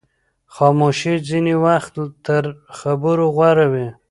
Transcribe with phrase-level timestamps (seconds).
[0.53, 1.93] خاموشي ځینې وخت
[2.25, 2.43] تر
[2.77, 3.87] خبرو غوره وي.